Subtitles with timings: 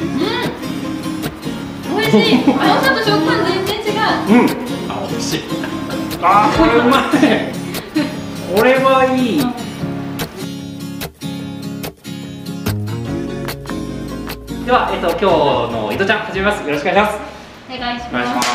[0.00, 0.08] うん。
[1.96, 2.44] 美味しい。
[2.46, 3.92] あのさと食感全然違う
[4.30, 4.46] うん
[4.90, 5.40] あ美味しい。
[6.22, 7.02] あこれうまい。
[8.56, 9.36] これはい。
[9.36, 9.38] い。
[14.64, 15.24] では、えっと、今日
[15.74, 17.06] の伊藤ちゃん始めますよろしくお願い。
[17.06, 17.20] します
[17.68, 18.00] お願い。
[18.00, 18.28] しお願い。
[18.28, 18.48] します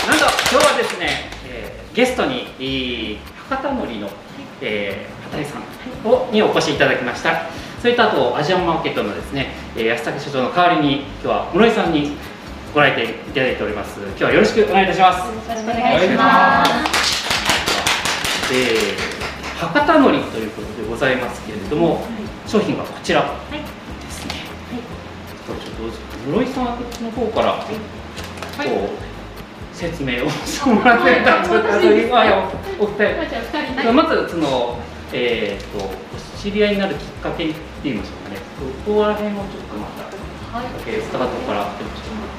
[0.00, 3.18] すなんと今日はですね、えーゲストに、えー
[3.50, 4.08] 博多のりの、
[4.62, 5.62] えー、畑井さん
[6.10, 6.78] をにお越しい。
[6.78, 7.42] ただきました
[7.82, 12.12] それとあとアジアンマーケットのですね、えー安武所長の代わりに今日は室井さんに
[12.72, 13.98] ご来店いただいております。
[13.98, 15.18] 今日はよろしくお願いいたします。
[15.18, 16.70] よろしくお願いします。
[18.54, 22.06] えー博多のりということでございますけれども、
[22.46, 23.22] 商品がこちら。
[23.22, 23.58] はい。
[23.58, 24.34] ですね、
[25.46, 26.64] ちょっと室井さん
[27.04, 28.90] の方から、こ
[29.74, 31.52] う説明をしてもらってたんです。
[31.52, 31.82] はい。
[31.82, 32.44] けど今よ
[32.78, 32.92] お二
[33.82, 34.78] 人まずその
[35.12, 35.90] えー、とお
[36.40, 38.38] 知り合いになるきっかけって言いましょうかね。
[38.86, 40.70] ここら辺をちょっとまたはい。
[40.70, 42.30] スタートからやってみましょう。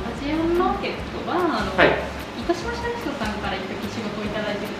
[0.00, 1.98] アジアンマーケットはあの、はい、はい
[2.38, 4.72] 糸島市役所さんから一時仕事をいただいてる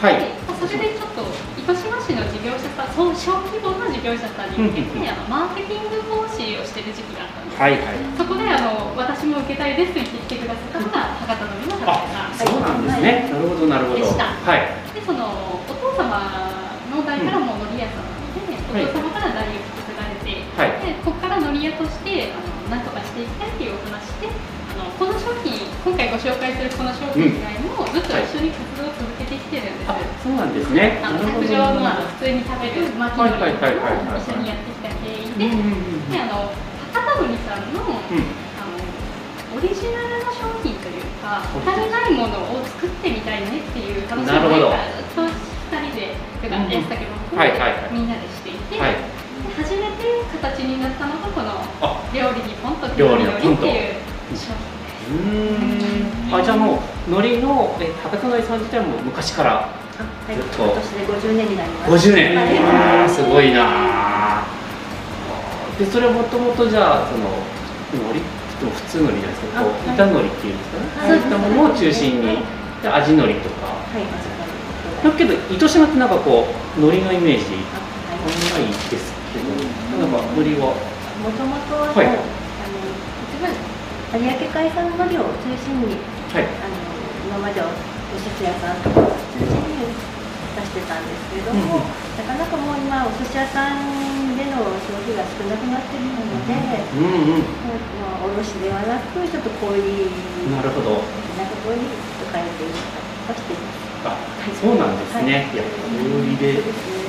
[0.00, 1.22] はいあって、まあそれでちょっと
[1.58, 5.12] 糸島市の事業者さんそう小規模な事業者さんに向けて、うんうんうん。
[5.12, 8.00] あのマーケティング講師をしてる時期があったんです、はいはい。
[8.18, 13.98] そこであの私も受けたいですと言ってきてくださったのが博多のりの博あ多さんそうなんですね、なるほどなるほど。
[13.98, 14.30] でした。
[14.30, 14.70] はい。
[14.94, 16.22] でそのお父様
[16.92, 17.63] の代からもう
[18.74, 18.90] はい。
[18.90, 20.82] お父様から代を引き継がれて、はい。
[20.82, 24.26] でここから海苔屋としてあのなんとかしていきたいというお話で
[24.74, 25.54] あのこの商品
[25.86, 30.98] 今回ご紹介するこの商品以外もずっと一緒に活動を続けてきてるんです、あそうなんですね。
[31.06, 34.18] あの卓上のあの普通に食べる巻き海苔はいはいはいはいはい。
[34.18, 35.54] を一緒にやってきた経緯で、
[36.10, 36.50] であの
[36.90, 38.26] 博多海苔さんの,、うん。
[38.58, 38.82] あの
[39.54, 45.03] オリジナルの商品というか他にないものを作ってみたいねっていう楽しみがずっと2
[46.48, 47.88] 人でというかうんうん安武も含めはいはいはい。
[47.88, 48.92] てみんなでしていて、はい。
[48.92, 49.00] で
[49.56, 51.50] 初めて形になったのがこの
[51.82, 52.00] あ。
[52.14, 56.34] 料理にポンと料理のポンとっていう商品うーん。
[56.34, 56.78] あじゃあもう
[57.08, 59.68] 海苔のえ博多のりさん自体も昔から
[60.26, 60.64] はい、ずっと。
[60.64, 62.08] 今年で50年になります。
[62.10, 63.08] 50年、はい。
[63.10, 64.42] すごいな
[65.78, 67.28] でそれはもともとじゃあその
[67.92, 68.18] 海苔？
[68.18, 69.60] って言っても普通海苔じゃないですか。
[69.62, 69.94] こうあはい。
[69.94, 72.38] 板海苔っていうんですかね、はいそういったものを中心に。
[72.82, 73.66] で味海苔とか。
[73.66, 74.02] はい、
[75.04, 79.52] だけど糸島ってなんかこう海苔のイメージはあんまりですけど
[80.00, 80.72] なんか海苔は？
[80.72, 80.80] い。
[81.20, 82.08] もともとは、はい。
[82.08, 82.24] あの
[83.28, 83.52] 一番
[84.16, 86.00] 有明海産のりを中心に
[86.32, 86.48] はい。
[86.48, 86.80] あの
[87.28, 91.92] 今まではお寿司屋さんとかを中心に出してたんですけれども、うんうん。
[92.16, 97.52] なかなかもう今お寿司屋さんでの消費が少なくなっているので、うんうん。
[98.00, 100.08] まあ、卸ではなくちょっと小売り
[100.48, 101.04] なるほど。
[101.36, 102.72] なんか小売りと変えていっ
[103.28, 103.93] たりしています。
[104.04, 104.16] あ
[104.60, 105.54] そうなんですね、はい。
[105.54, 105.62] い、や
[106.12, 106.62] 小売りで。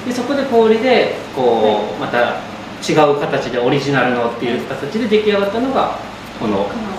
[0.05, 2.41] でそこで小売りでこう、また
[2.87, 5.97] 違う形でオリジナルのっていう形で出来上がったのが
[6.39, 6.57] この。
[6.57, 6.95] この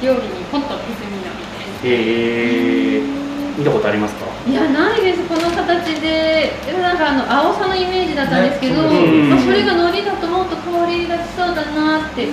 [0.00, 3.00] 料理にポンと削りのみですえ。
[3.02, 4.26] ー、見たことありますか？
[4.46, 5.26] いやないです。
[5.26, 6.52] この形で。
[6.66, 12.28] でもなんかあの青さのイメージだったんですけど、まあ、それが海苔だともっと香りがしそうだなって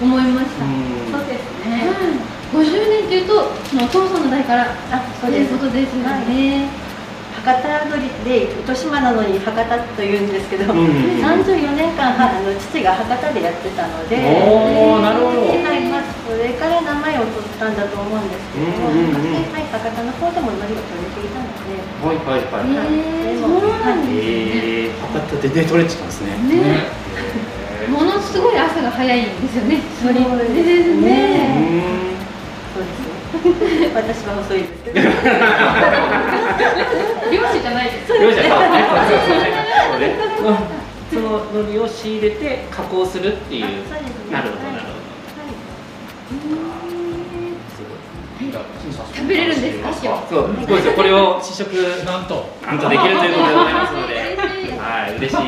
[0.00, 1.10] 思いました、うん。
[1.10, 2.22] そうですね、うん、
[2.52, 5.58] 50年っていうとそのお父さんの代からあ、そうですという。
[5.58, 6.68] ことですよね、
[7.44, 10.88] 博多鳥で糸島なのに博多というんですけど、うんうん
[11.18, 15.48] 34年間はあの父が博多でやってたので、おーなるほど。
[15.48, 19.52] はいまあ、それから名前を取ったんだと思うんですけども、うんうんうん。
[19.52, 26.32] はい、博多の方でも海苔を取れていたので、はいはいはい、へーそうなんですね、えー、博多でデトレッチなんですね。
[26.48, 26.88] ね。
[27.84, 32.04] へー ものすごい朝が早いんですよねそうですね。
[32.04, 32.07] ん
[32.78, 33.90] そうですね。
[33.94, 35.00] 私は遅いですけど、
[37.30, 38.30] 漁師じゃないですよ。
[38.30, 38.86] いしょそうね。
[39.10, 40.16] そうね。
[40.38, 40.54] そうね。
[40.72, 40.78] うん
[41.10, 44.00] その海苔を仕入れて加工するっていううですね。
[44.30, 45.48] なるほどなるほど、はい
[47.72, 51.72] すごい食べれるんですか今日そうすごいですよこれを試食
[52.04, 55.42] なんとなんとできるということでございますので嬉しいはい嬉しいあ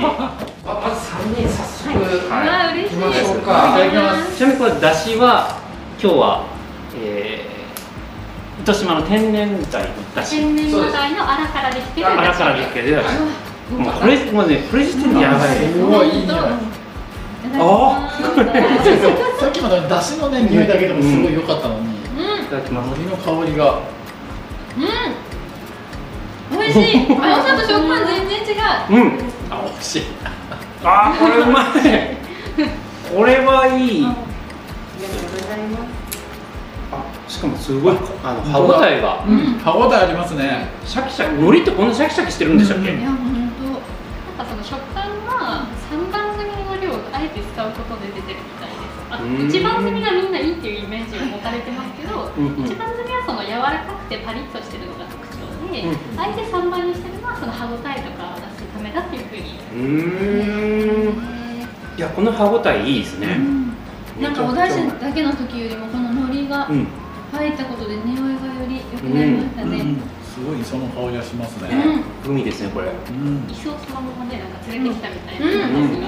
[0.66, 5.60] まず三人早速、うわ嬉しい行きましょうかいただきますちなみにこれ出汁は
[6.00, 6.48] 今日は、
[7.02, 12.96] えー、糸島の天然材の出汁天然のからできてるあらからできてる。
[12.96, 13.20] 出汁
[13.78, 16.38] もうこれもうねこれ時点でやばいすごいいい匂い。
[17.54, 18.10] あ
[19.38, 22.44] さっきまで出汁のね匂いだけでもすごい良かったのに、うん。
[22.44, 23.00] いただきます。
[23.00, 23.80] 海苔の香りが。
[24.76, 26.58] うん。
[26.58, 27.06] 美味しい。
[27.14, 29.02] 青さと食感全然違う。
[29.02, 29.18] うん。
[29.50, 30.02] あ美味しい。
[30.84, 32.16] あーこれうまい。
[33.14, 34.06] これはいい
[37.30, 39.22] しかもすごいあの歯応えが。
[39.22, 39.54] うん。
[39.62, 40.66] 歯応えありますね。
[40.84, 43.22] シャキシャキ海苔ってこんなシャキシャキしてるんでしたっけ、うんいや本
[43.54, 44.42] 当。
[44.42, 49.14] なんかその食感が三番組の量あえて使うことで出てるみたいです。
[49.14, 49.46] あうん。
[49.46, 52.66] 一番摘みがみんないいっていうイメージを持たれてますけど、うんうん。
[52.66, 59.54] 一番摘みはその柔らかくてパリッとしてるのが特徴で、うんあえて3番にしてるのはその歯ごたえとかを出すためだっていうふうに。
[59.70, 61.30] うーん。
[61.94, 63.38] いやこの歯ごたえいいですね、
[64.20, 66.86] なんかお出汁だけの時よりもこの海苔がうん
[67.32, 69.80] 入ったことで匂いがより良くなりましたね。
[69.80, 70.00] うん
[70.30, 71.68] すごい磯の香りがしますね。
[72.24, 72.86] グミですねこれ。
[72.88, 73.44] あうん。
[73.50, 75.88] 椅子をそのままねなんか連れてきたみたいなうん。
[75.90, 76.06] 感じが、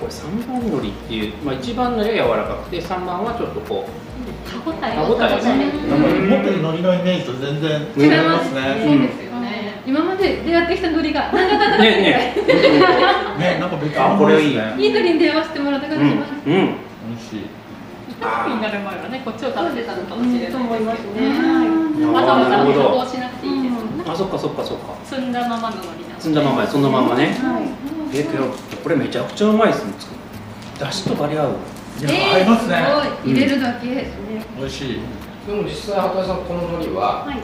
[0.00, 3.86] これ三番海苔っていう、まあ、一番のりは柔らかくて三番はちょっとこ
[4.44, 9.06] 歯ごたえ歯ごたえがなんか持ってる海苔のイメージと全然違いますそうね。
[9.06, 11.78] ですよね、今まで出会ってきた海苔がね。
[11.78, 12.34] ね
[13.38, 14.56] ね、なんか別あこれいい。
[14.56, 14.74] ね。
[14.76, 16.32] いい海苔に出会わせてもらった感うんじします。
[16.44, 16.52] うん。
[16.52, 17.46] 美味しい。
[18.24, 21.28] 板作りになる前はねこっちを食べてたのかもしれないですけど、と思いますね。
[22.08, 24.64] わざわざ加なるほど工しなくていいですよね、あそっかそっか。
[24.64, 24.96] そっか。
[25.04, 26.22] 積んだままの海苔なんで。
[26.22, 28.18] 積んだままでそのままねはい。
[28.18, 28.48] えけど
[28.82, 29.92] これめちゃくちゃうまいですね
[30.78, 31.56] だしとバリ合う。
[32.00, 32.82] いや、合いますね。
[33.24, 33.86] 入れるだけ。
[34.58, 35.00] 美味しい。
[35.46, 37.38] でも実際畑井さんこの海苔ははい。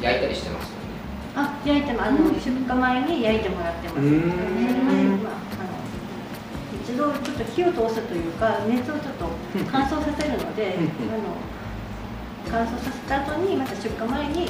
[0.00, 0.76] 焼いたりしてます
[1.34, 4.00] あ、焼いてもあの出荷前に焼いてもらってます。
[6.96, 9.26] うーんそれまでまああの一度ちょっと火を通すというか熱をちょっと
[9.70, 10.84] 乾燥させるので、うん。
[10.84, 11.36] あの
[12.48, 14.48] 乾燥させた後にまた出荷前に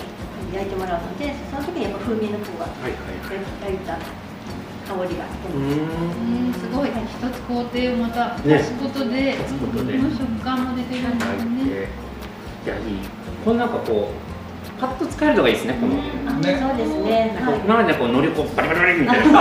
[0.52, 2.98] 焼いてもらうので、その時にやっぱ風味の方がはいは
[3.32, 5.75] い焼いた香りが出うます。
[5.81, 6.90] ーんすごい。
[6.90, 6.94] 一
[7.34, 8.54] つ工程をまたね。
[8.56, 9.96] 足すことで、足すことで。
[9.99, 11.38] この食感も出てるんですはい。
[11.46, 11.88] ね。
[12.64, 12.82] いやいい。
[13.44, 14.14] これなんかこう
[14.78, 15.94] パッと使えるのがいいですねこの。
[16.31, 16.58] あ、ね。
[16.61, 17.32] そうですね。
[17.34, 17.61] なんかはい。
[17.61, 19.40] 今までこう海苔をこうバリバリバリみたいな。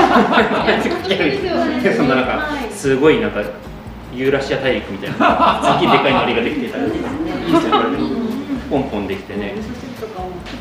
[0.72, 1.42] やってかける
[1.84, 2.70] でそんななんかはい。
[2.72, 3.44] すごいなんか
[4.14, 5.78] ユーラシア大陸みたいな。
[5.80, 6.98] 次でかい海苔ができてたりとかい
[7.50, 7.60] いで。
[7.60, 7.98] すねこれね
[8.70, 9.54] ポンポンできてね。
[10.00, 10.10] ちょっ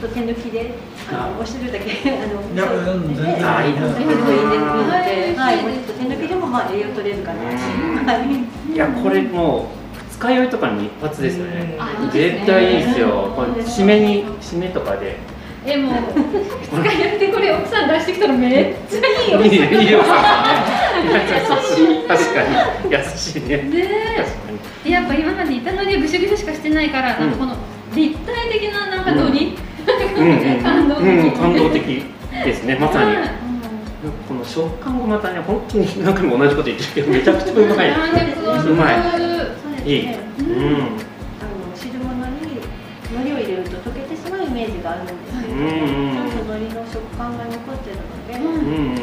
[0.00, 0.74] と手抜きで、
[1.10, 3.48] あのお汁だけ あの全然。
[3.48, 3.94] あいい手抜
[6.22, 7.38] きでもまあ栄養取れるかな。
[7.44, 7.46] い
[8.76, 9.83] やこれもう
[10.14, 11.76] 二日酔いとかにも一発ですよね。
[11.78, 13.32] あ絶対いいですよ。
[13.34, 15.16] これ締めに締めとかで。
[15.66, 15.94] えもう
[16.72, 19.40] 二日やってこれ奥さん出してきたらめっちゃいいよ。
[19.42, 20.04] いいねいいよ。
[20.04, 20.20] さ
[21.02, 21.36] んね優
[21.74, 22.06] しい。
[22.06, 22.92] 確かに。
[22.92, 23.56] 優しいね。
[23.62, 24.24] ね
[24.84, 27.56] やっぱ今まで板のりぐしゅぐしゅしかしてないから、なんかこの
[27.94, 31.02] 立体的ななんかのり、感動的。
[31.02, 31.82] うん感動的
[32.44, 32.76] ですね。
[32.80, 33.16] まさに。
[33.16, 33.30] はい。
[34.28, 37.90] この食感がまたね本当に何回も同じこと言ってるけどめちゃくちゃうまい。
[37.90, 38.96] うまい
[39.84, 40.06] いい。
[40.06, 40.18] ね。
[40.38, 40.46] うん。
[40.46, 42.60] あの汁物に
[43.10, 48.96] 海苔を入れると溶けてしまうイメージがあるんですけど、うんうんちゃんと海苔の食感が残ってるので、うんうんうん。
[48.96, 49.00] い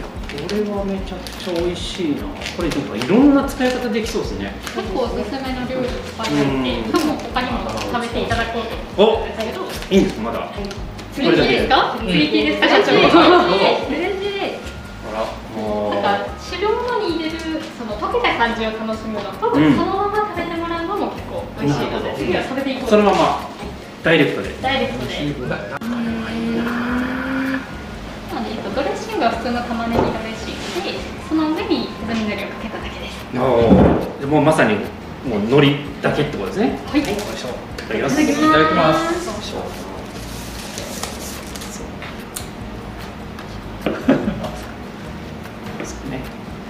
[0.00, 2.22] やこれはめちゃくちゃ美味しいな。
[2.56, 4.52] これなんかいろんな使い方できそうですね。
[4.74, 8.62] 結構おすすめの料理いっぱい入って多分他にも食べていただこう
[8.96, 9.60] と思うんですけど。
[9.90, 10.48] いいんですまだ。
[11.12, 11.62] 釣り切りで。
[11.62, 13.99] すか釣り切りですか社長
[18.40, 19.76] 感じを楽しむのと、うん。
[19.76, 22.88] そのまま食べてもらうのも結構美味しいので次はそれでいこう。
[22.88, 23.44] そのまま。
[24.02, 24.56] ダイレクトで。
[24.62, 25.12] ダイレクトで。
[25.12, 25.60] な
[28.40, 30.96] ので、えっと、ドレッシングは普通の玉ねぎドレッシングで
[31.28, 33.20] その上に刻みのりをかけただけです。
[33.36, 33.44] お
[34.24, 34.76] おもうまさに
[35.28, 36.80] もう海苔だけってことですね。
[36.86, 37.46] はい、いただきますい
[37.84, 39.04] ただきます。
[39.04, 39.60] よいしょ
[45.84, 46.20] そうね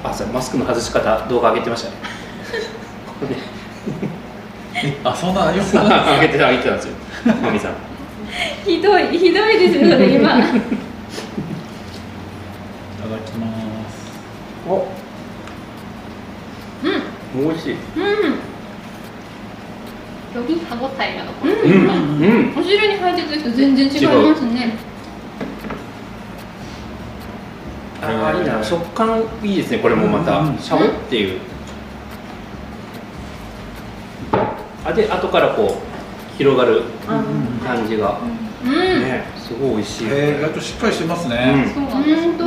[0.02, 1.96] あそうマスクの外し方動画上げてましたね。
[5.04, 6.20] あ、そんなよくない。
[6.20, 6.94] 上げて上げてたんですよ。
[7.42, 7.72] マミさん。
[8.64, 10.20] ひどいひどいですよそれ今。
[10.20, 10.48] いただ
[13.26, 13.46] きま
[13.90, 14.12] す。
[14.68, 14.86] お。
[16.84, 17.46] うん。
[17.48, 17.74] 美味しい。
[17.74, 18.00] うん。
[20.32, 21.56] より歯ごたえが残る。
[21.56, 21.72] とうん。
[21.72, 21.76] う
[22.56, 22.58] ん。
[22.58, 24.90] お汁に入ってる人全然違いますね
[28.02, 30.40] あーいいな食感いいですねこれもまた。
[30.40, 30.58] うん。
[30.58, 31.40] シャボっていう。
[34.84, 35.78] あで後からこ
[36.34, 36.82] う広がる
[37.64, 38.18] 感じが。
[38.62, 40.06] うん、ねすごい美味しい。
[40.08, 41.64] えー、意外としっかりしてますうね。
[41.64, 41.74] ん。
[41.74, 42.30] そうなんですよ。
[42.30, 42.44] うんと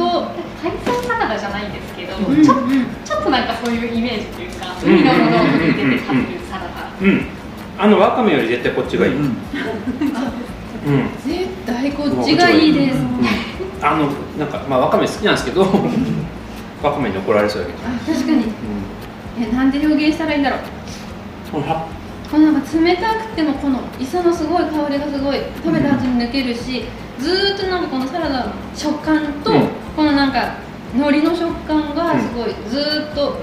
[0.64, 2.44] 海鮮サラダじゃないんですけど、うん。
[2.44, 4.94] ちょうんちょっとなんかそういうイメージというか、うん。
[4.94, 6.00] 海のものをて食べる
[6.50, 7.26] サラダ、うん。
[7.78, 9.24] あのわかめより絶対こっちがいい、うん。
[9.26, 9.34] うん。
[11.26, 12.98] 絶対こっちがいいです
[13.82, 14.08] あの
[14.40, 15.66] なんかまあわかめ好きなんですけど
[16.84, 18.46] わかめに怒られそうだけど、あ確かに。
[19.40, 20.60] えなんて表現したらいいんだろう。
[21.52, 21.88] このは？
[22.30, 25.38] このなんか冷たくてもこの磯のすごい香りがすごい。
[25.64, 26.84] 食べた後に抜けるし、
[27.20, 29.68] ずーっとなんかこのサラダの食感と、うん。
[29.96, 30.58] このなんか
[30.94, 33.38] 海苔の食感がすごいずーっと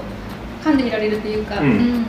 [0.63, 2.05] 噛んでいられるっていうか、うん。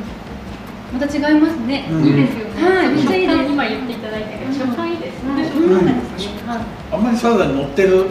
[0.93, 2.05] また違いますね、うん。
[2.05, 3.39] いいですよね、はいめっちゃいいです。
[3.39, 5.87] 食感今言っていただいたけど食感いいですね、そうなん。
[5.87, 6.43] ですね。
[6.47, 6.61] はい。
[6.93, 8.07] あんまりサラダに乗ってる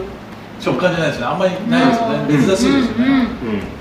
[0.62, 1.26] 食感じゃないですね。
[1.26, 2.22] あんまりないですよね。
[2.30, 2.70] 珍しいですよ
[3.02, 3.26] ね。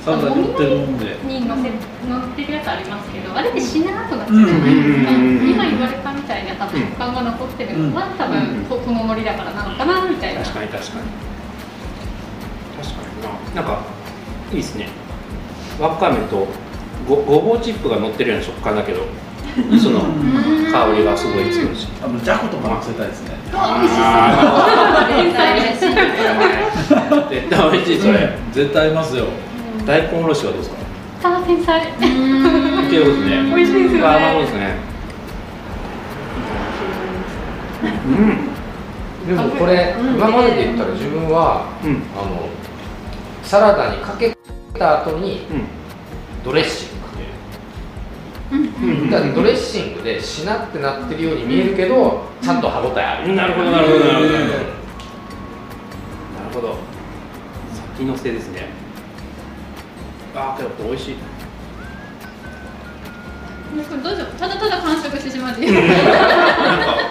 [0.03, 1.13] サラダに売ってるもんで。
[1.29, 1.69] に乗せ
[2.09, 5.45] 乗ってるやつありますけどあれってしなーくなっちゃうじゃないですか、うん。
[5.45, 11.03] 今言われたみたいな多分食感が残ってるのは、多分ここの海苔だからなのかなみたいな確かに確かに
[12.81, 13.01] 確か
[13.53, 13.71] にななん。
[13.71, 13.85] か
[14.51, 14.89] いいですね
[15.79, 16.47] わかめと
[17.07, 19.01] ごごぼうチップが乗ってるような食感だけど
[19.79, 20.01] その
[20.71, 25.81] 香りがすごい強いしあのじゃことか乗せたいですねあ絶対嬉し
[27.29, 28.13] 絶対美味しいそれ。
[28.51, 29.25] 絶対合いますよ。
[29.85, 30.77] 大根おろしはどうですか？
[30.77, 31.33] い
[33.01, 33.31] うことね。
[33.55, 34.07] 美味しいですよね。
[34.07, 34.75] あーまあそうですね。
[38.07, 39.27] うん。
[39.27, 40.05] でもこれ、うん。
[40.15, 42.03] 今までで言ったら自分は、うん。
[42.17, 42.49] あの
[43.43, 44.35] サラダにかけ
[44.77, 45.63] た後にうん。
[46.43, 46.90] ドレッシング
[49.09, 54.57] だからドレッシングでしなってなってるように見えるけど、ちゃんと歯応えある、なるほどなるほどなるほどなるほど。
[54.57, 54.63] な
[56.49, 56.75] るほど。
[57.95, 58.67] 先のせですね。
[60.35, 61.13] ああけど美味しい。
[61.15, 61.21] こ
[63.95, 64.27] れどうしよう。
[64.37, 65.87] ただただ完食してしまっていいなんか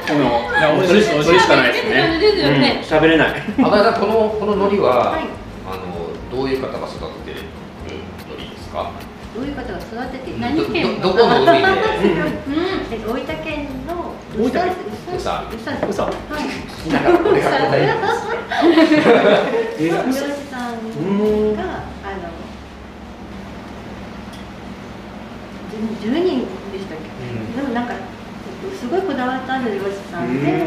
[0.06, 0.22] このい
[0.60, 1.08] や美味しい。
[1.14, 2.18] 美味しかないですね。
[2.20, 2.80] ですよね。
[2.82, 2.86] うん。
[2.98, 3.40] 喋れない。
[3.64, 5.22] あかりさんこのこの海苔は、はい。
[5.66, 5.82] あの
[6.30, 7.46] どういう方が育ててる
[8.28, 8.90] 海苔ですか？
[9.34, 11.62] どういう方が育てている何県どどこの海で？
[11.62, 11.72] うん。
[12.90, 16.50] え大分県の大分宇佐宇佐宇佐宇佐はい。
[20.50, 20.74] さん。
[20.74, 22.26] うんがあの
[25.70, 26.40] 10 10人
[26.72, 27.04] でしたっけ、
[27.56, 28.00] でもなんかえっ
[28.70, 30.66] とすごいこだわってある漁師さんで、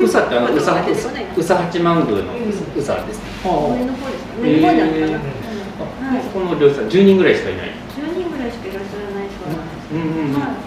[0.00, 3.24] うさってあのうさ言葉が出てこないなうさ八幡宮のうんうさですね。
[3.44, 10.66] あ上の方ですか上なのかな、うんはい、この漁師さん10人ぐらいしかいない10人ぐらいしかいらっしゃらないそうなんですうんうんうん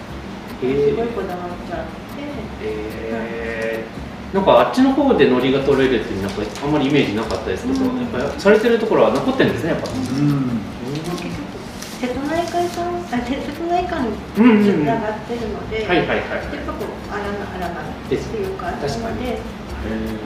[0.60, 1.88] すごいこだわってあって、
[2.62, 10.60] えー、なんかあっちの方で海苔が取れるってなんかあんまりイメージなかったですけど、うんやっぱりされてるところは残ってるんですねやっぱ、うん
[12.30, 13.18] 内海さん、あ
[13.66, 19.10] 内海にがってるので、はいはいはいやっぱこう、あらな、あらなっていうか、確かに。
[19.10, 19.38] なので、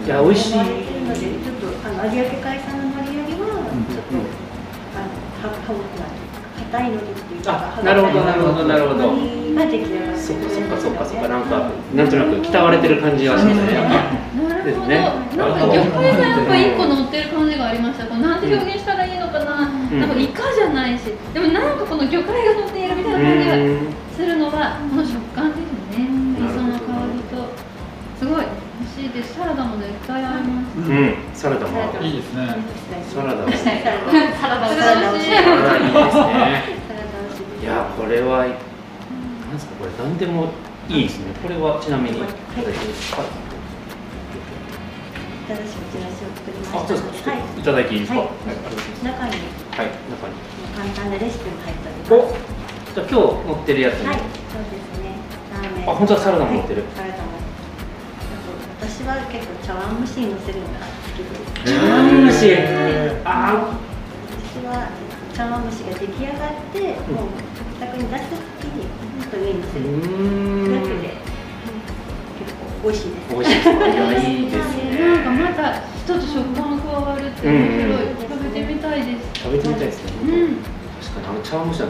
[0.05, 3.89] いや美味しいちょっとあの有明海産の海苔よりは、ん。
[3.89, 4.21] ちょっと、
[4.93, 5.09] あの、
[5.41, 6.34] は、は、なんていうか、
[6.73, 8.65] 硬い海苔っていうか、あなるほどなるほど。
[8.65, 10.49] なるほど海苔が出来上がってそっか。
[10.49, 11.29] そっかそっかそっか。
[11.29, 13.73] なんかなんとなく鍛われてる感じがしますね。
[13.75, 14.99] なるほど、ですね。
[15.37, 18.07] なんか魚介がやっぱ一個乗ってる感じがありました。
[18.07, 19.69] これなんて表現したらいいのかな。
[19.69, 20.01] ん。
[20.01, 21.03] なんかイカじゃないし、
[21.33, 25.19] でもなんかこの魚介が乗っているみたいな感じがうんするのはこの食
[29.15, 29.35] です。
[29.35, 30.79] サラダも絶対合います。
[30.79, 31.15] うん。
[31.33, 31.81] サラダも。
[32.03, 32.57] いいですね。
[33.15, 33.85] サラダもサラダ
[34.35, 34.61] サラ
[35.01, 35.23] ダをサい。
[35.23, 35.47] サラダいいですねサラ
[35.89, 36.05] ダを
[37.31, 38.57] しいやこれはなんで
[39.59, 40.49] すかこれ何でも
[40.89, 41.33] いいですね。
[41.43, 42.21] これはちなみに。
[42.21, 42.29] はい。
[42.29, 42.37] 新
[45.57, 47.41] しくチラシを作りましたあそうですかはい。
[47.41, 47.43] い。
[47.63, 47.85] ただい。
[47.87, 47.97] てい。
[47.99, 48.01] い。
[48.01, 48.29] ですかはい。
[49.05, 49.27] 中にはい。
[49.29, 49.35] 中に
[50.75, 52.39] 簡単なレシピも入っておりおます
[52.95, 54.27] じゃあ今日乗ってるやつに、はい、そう
[54.65, 55.15] ですね。
[55.53, 55.91] ラーメン。
[55.91, 56.91] あ本当だサラダも乗ってるはい。
[56.97, 57.34] サラダも。
[59.07, 61.29] は結構茶碗蒸しに乗せるのが好きで
[61.67, 61.73] す。
[61.73, 63.29] 茶碗蒸しであ
[64.55, 64.89] 私は
[65.35, 66.81] 茶碗蒸しが出来上がって、
[67.13, 68.25] もう食卓に出す
[68.61, 68.89] 時に
[69.21, 71.21] 本当上に乗せうるだけで、
[72.39, 73.35] 結構美味しいです。
[73.35, 74.65] 美味しいですかいやいいです
[75.05, 78.09] なんかねまた一つ食感が加わるって面白い。
[78.25, 79.43] 食べてみたいです。
[79.43, 80.57] 食べてみたいですね、うん。
[81.03, 81.89] 確かにあの茶碗蒸しの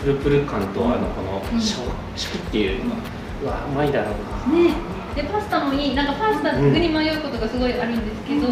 [0.00, 2.96] プルプル感と、あのこのうんシャワシャキっていうのが
[3.42, 4.70] うわうまいだろうな、ね。
[5.16, 5.94] でパスタもいい。
[5.94, 8.48] なんかパスタ作り迷うことがすごいあるんですけど、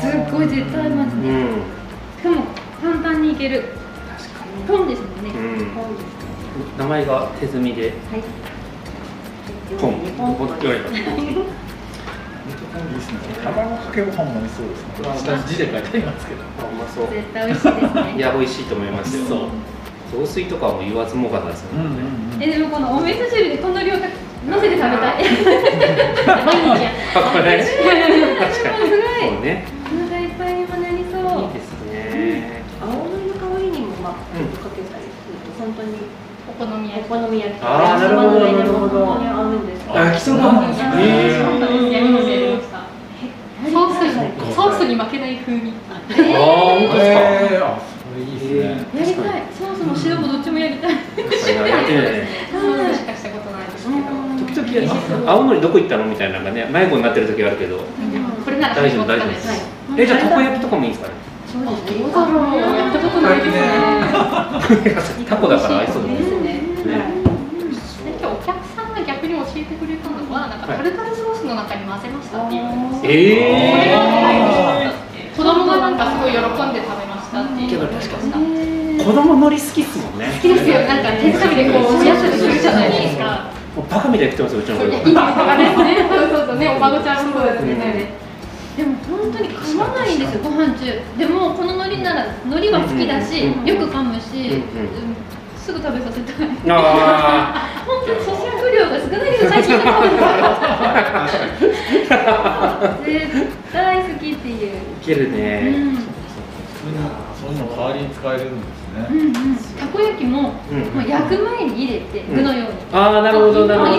[0.00, 1.28] すっごい絶対合いますね。
[1.28, 1.62] うん。
[2.16, 2.46] しかも
[2.82, 3.64] 簡単にいける。
[4.16, 5.30] 確かポンですもんね。
[5.30, 5.68] に、うん。
[6.78, 7.82] 名前が手摘みで。
[7.82, 8.22] はい。
[9.78, 10.00] ポン。
[10.16, 11.04] ポンって言われたいい
[12.94, 13.18] ですね。
[13.44, 15.18] 卵かけご飯も美味しそうですね。
[15.18, 16.42] 下に字で書いてありますけど。
[16.42, 17.10] あうまそう。
[17.10, 18.16] 絶対美味しいですね。
[18.16, 19.18] いや美味しいと思います。
[19.18, 19.50] よ
[20.14, 24.06] 雑炊とかも言わずもがなですようんね、うんうんえでもこのお味噌汁でこの量が
[24.48, 25.24] 乗せて食べたい。
[25.24, 28.88] 毎日やあこれ 確かに。
[28.88, 31.20] すごいそうねお腹いっぱいにもなりそう。
[31.42, 32.62] いいですね。
[32.80, 34.48] 青のりの香りにもまあうん。
[34.52, 35.96] ちょっとかけたりすると本当に
[36.48, 37.08] お好み焼き。
[37.08, 37.68] お好み焼き合
[39.42, 42.84] うんですきそうなんですやりましたやりました。
[43.64, 45.72] ソースにソースに負けない風味。
[45.88, 47.64] ああ本当ですか、えー。
[47.64, 49.42] あそれいいですねやりたい。
[49.56, 50.90] ソースも塩もどっちもやりたい。
[50.92, 52.60] やってみないねソー
[52.94, 53.96] スしかしたことないですけど
[54.44, 54.63] 時々
[55.26, 56.04] 青のりどこ行ったの？
[56.04, 57.78] みたいなのがね迷子になってる時あるけど。
[57.78, 59.48] これなら大丈夫大丈夫です。
[59.48, 59.58] はい
[59.96, 61.14] えじゃあたこ焼きとかもいいんですかね？
[61.46, 61.98] そうですね。
[62.02, 63.44] どうだろうやったことないで
[65.00, 65.24] すね。
[65.28, 66.42] タコだから合いそうですね。
[66.42, 67.22] ね。
[68.02, 72.62] で今日お客さんが逆に教えてくれたのはなんかタルタルソースの中に混ぜましたっていう。
[73.04, 76.42] ええ入ってたって子供供がなんかすごい喜ん
[76.74, 77.80] で食べましたっていう。
[77.80, 78.98] 確かに。
[78.98, 80.26] 子供海苔好きっすもんね。
[80.34, 80.80] 好きですよ。
[80.86, 85.02] なんか手づかみでこうおやつにするじゃないですかもうバカみたいに食ってますようちの子ね。
[85.04, 85.14] そう
[86.30, 86.58] そうそう。
[86.58, 87.58] ねお孫ちゃんもそうで。
[87.58, 88.14] すね
[88.76, 91.00] でも本当に噛まないんですよご飯中。
[91.18, 95.16] でもこの海苔なら海苔は好きだし、うんうんよく噛むし、うんうんうん。
[95.56, 99.78] すぐ食べさせたいあ 本当に咀嚼量が少ないけど最近
[103.04, 106.02] 絶対好きっていう、ーいけるうね、んそ
[107.48, 107.52] う。
[107.52, 109.06] いうの代わりに使えるんですね。
[109.10, 112.36] うんうん、たこ焼きも、うんもう焼く前に入れて、うん。
[112.36, 112.78] 具のように。
[112.92, 113.92] ああなるほどなるほど。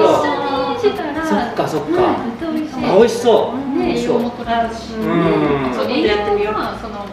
[0.75, 2.85] 一緒にしたらそっかそっか、うん、絶対美味しい。
[2.85, 4.93] あ美味しそう、ね栄養も取れるし。
[4.93, 5.73] うん。
[5.75, 7.05] そう栄養はその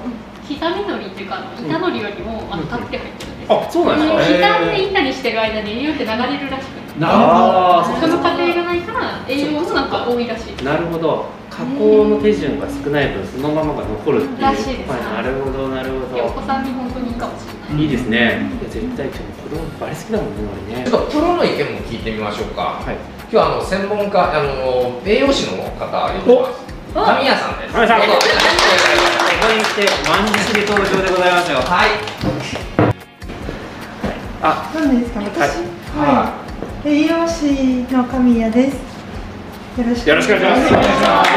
[0.42, 3.62] 刻みのりっていうかあの板のりよりもあのたっぷり入ってるんですよ。
[3.66, 7.00] あそうなんですか、刻んで板にしてる間に栄養って流れるらしくて。
[7.00, 10.64] なあーその過程がないから栄養もなんか多いらしい。
[10.64, 11.24] なるほど。
[11.48, 14.40] 加工の手順が少ない分そのままが残るっていう。
[14.42, 14.90] らしいです。
[14.90, 15.00] はい。
[15.00, 16.24] なるほどなるほど。
[16.24, 18.18] お子さんに本当にいいかもしれないいいですね。
[18.60, 20.84] いや絶対ちょっと子供バリ好きだもんね俺ね。
[20.84, 22.62] ちょっとプロの意見も聞いてみましょうか。
[22.84, 22.96] はい。
[23.30, 26.60] 今日はあの専門家あの栄養士の方呼んでます
[26.92, 28.28] 神谷さんです神谷さんどうぞこ
[29.40, 31.50] こに来て満日で登場でございます。
[31.50, 31.88] よはい。
[34.42, 34.70] あ。
[34.74, 35.64] 何ですか私？
[35.96, 36.36] はは
[36.84, 38.76] い、栄養士の神谷です。
[39.80, 40.76] よろしくよろしくお願いします。
[40.76, 41.30] お願いします。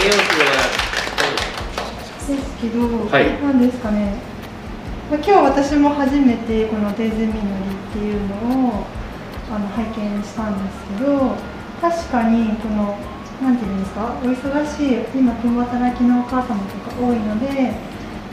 [0.00, 0.88] 栄養士で。
[2.28, 2.80] ですけど、
[3.10, 3.22] はい。
[3.42, 4.12] 何ですかね、
[5.08, 8.84] ま、今日私も初めてこの手摘みのりっていうのを
[9.50, 11.32] あの拝見したんですけど
[11.80, 12.98] 確かにこの
[13.40, 17.72] なんていうんですかお忙しい今共働きのお母様とか多いので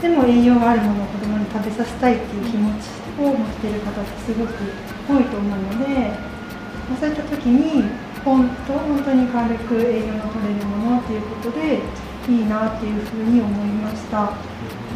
[0.02, 4.52] でも栄養があるものを子供に食べさせたいっていう気持ちを持ってる方ってすごく
[5.08, 6.12] 多いと思うので、
[7.00, 7.88] そういった時に
[8.22, 11.80] 本当本当に軽く栄養の取れるものっていうことで
[12.28, 14.32] いいなっていうふうに思いました。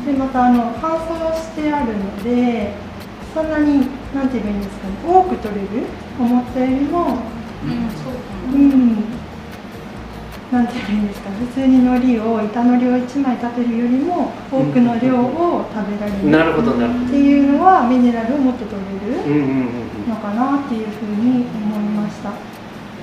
[0.04, 2.72] でまたあの乾燥してあるので
[3.34, 5.68] そんなになんて言えばいいんですかね多く取れる
[6.18, 7.10] 思ったよりもうん
[7.92, 8.08] そ
[8.52, 9.04] うん
[10.50, 22.32] なんて言えばいいんですか普通に海苔を板のりを1枚立てるよりも多くの量を食べられるなるほどなるほっていうのはミネラルをもっと取れるのかなっていうふうに思いました。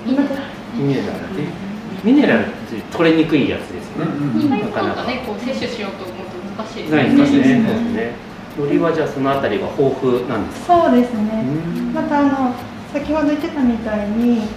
[0.04, 0.30] ミネラル
[0.80, 1.67] うんミネラルね
[2.08, 7.52] ミネラルって取れにくいやつですよね、意外となんかねこう摂取しようと思うと難しいですないですね。
[7.60, 8.16] うんそうですね。
[8.58, 10.88] 海苔はじゃあそのあたりが豊富なんですか？
[10.88, 11.44] そうですね。
[11.44, 12.56] うんまたあの
[12.94, 14.48] 先ほど言ってたみたいに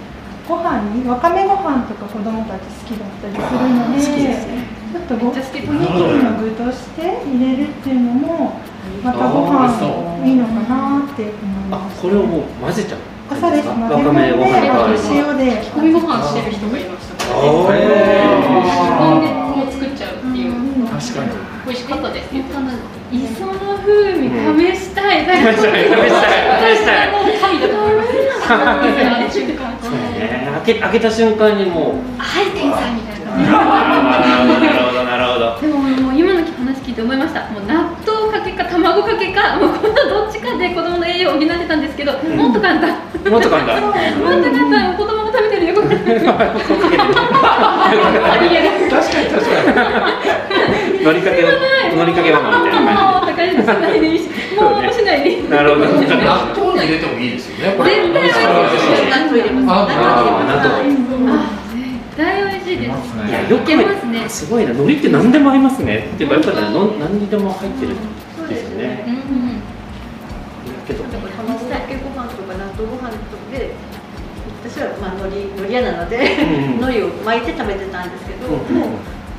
[0.47, 4.71] ご飯にわかめご飯とか子供たち好きだったりするので。
[4.91, 8.59] ちょっとごおにめっちゃ好きぎりの具として入れるっていうのも
[9.01, 11.35] またごあ飯いいのかなって思い
[11.71, 12.01] あま、す。
[12.01, 12.99] これをもう混ぜちゃう。
[13.31, 13.67] あそうです。
[13.69, 14.99] わ混ぜかめご飯込んで。
[15.15, 17.69] 塩で炊き込みご飯してる人がいましも
[19.67, 21.29] う作っちゃうっていううん確かに
[21.65, 22.09] 美味しかった。
[22.11, 22.43] ですけど
[23.11, 24.29] 磯の風味
[24.73, 25.13] 試した。
[25.13, 25.51] い、試した。
[25.51, 25.77] い試した。
[25.77, 25.83] い
[26.75, 26.91] 試した。
[27.05, 27.07] い。
[30.65, 31.11] 開け開けた。
[31.11, 31.95] 瞬間にもう。
[32.17, 33.11] はい天才みた。
[33.15, 35.43] いななるほどなるほど。
[35.61, 37.47] でももう今の話聞いて思いました。
[37.49, 41.77] もう納豆かけか卵かけかもうこのどっちかで子供の栄養を補ってた。
[41.77, 42.91] んですけど、もっと簡単
[43.31, 43.81] もっと簡単。
[43.81, 45.31] もっと簡単子供が
[45.67, 46.33] 食べてるよ。
[46.33, 46.49] これ
[48.89, 49.49] 確かに確か
[51.03, 51.41] 乗りかけ
[51.95, 53.19] 乗りかけママみたいな。
[53.19, 55.01] もう高いしないでいいしもうし
[55.49, 55.85] なるほど。
[55.85, 55.91] 納
[56.55, 58.43] 豆に入れてもいいですよね絶対美味しい
[59.09, 59.39] 納豆。
[59.39, 59.99] 入れます納豆。
[61.31, 61.33] あ
[61.73, 62.89] 絶対美味しいです。
[63.27, 64.29] いやよくね。
[64.29, 64.71] すごいな。
[64.71, 66.09] 海苔って何でも合いますね。
[66.13, 67.95] っていうかやっぱりねの何にでも入ってる
[75.21, 78.89] 私はまあ海苔海苔屋なので、うん海苔を巻いて食べてたんですけど、うんもう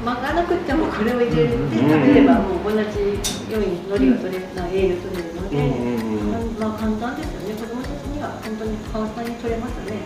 [0.04, 3.14] 巻かなくてもこれを入れて食べればもう同じ
[3.54, 6.58] ように海苔が取れるな栄養取れるので、うんうんうん。
[6.58, 7.54] まあ簡単ですよね。
[7.54, 10.02] 子供たちには本当に簡単に取れますね。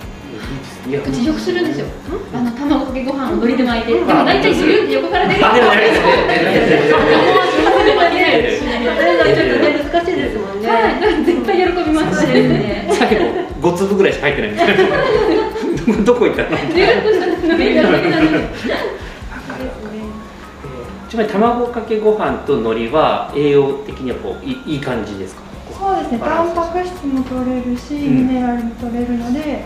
[0.87, 1.87] うちよくするんですよ。
[2.35, 5.41] あの卵かけご飯を海苔で巻いてでも大体ジュルって横から出る。
[5.41, 5.49] も
[8.13, 8.61] ね。
[8.61, 12.27] それがちょっとね難しいですもんね、はい、絶対喜びます。
[12.27, 12.87] ね。
[12.93, 15.36] 最後5粒ぐらいしか入ってないみたいな
[16.05, 16.49] どこ行ったの？
[16.51, 18.65] ジュルっとしたのがいいだけなんです
[21.09, 25.43] ちなみに卵かけご飯と海苔は栄養的にはこういい感じですか
[25.79, 29.65] そうですね、タンパク質も取れるし、んミネラルも取れるので、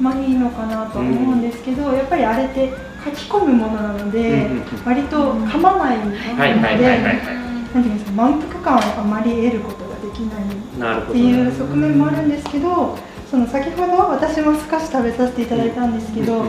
[0.00, 2.72] まあいいのかなとは思うんですけど、やっぱりあれって
[3.04, 4.64] 書き込むものなので、うんうんうん。
[4.86, 6.32] 割と噛まないので、な
[6.70, 12.98] んていうんですか、満腹感をあまり得ることができないっていう側面もあるんですけど、
[13.34, 16.48] その先ほど私も少し食べさせていただいたんですけど、うん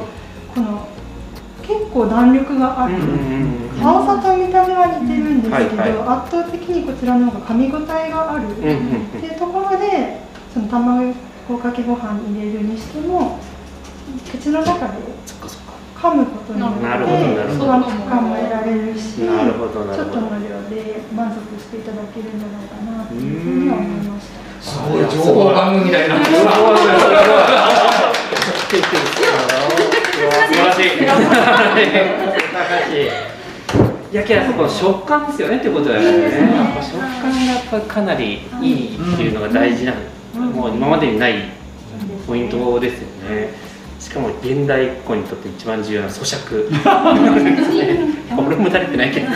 [0.53, 0.87] この
[1.65, 2.95] 結構弾力がある、
[3.81, 8.69] 青さと見た目は似てるんですけど、圧倒的にこちらの方が噛み応えがある、って
[9.25, 10.21] いうところで
[10.53, 11.11] その卵
[11.57, 13.39] かけご飯に入れるにしても
[14.31, 14.93] 口の中で
[15.97, 19.33] 噛むことによって満腹感も得られるしちょっ
[19.73, 24.44] との量で満足していただけるんじゃないかなっていうふうには思いました。
[24.65, 27.05] すごい情報番組みたいなすごい素晴
[30.57, 30.85] らしい。
[34.11, 36.31] いやけどこの食感ですよねってことだよね。
[36.81, 39.93] 食感がやっぱかなりいいっていうのが大事な、
[40.33, 41.51] もう今までにない
[42.25, 43.53] ポイントですよね。
[43.99, 46.69] しかも現代っ子にとって一番重要な咀嚼。
[48.35, 49.27] 俺も慣れてないけど、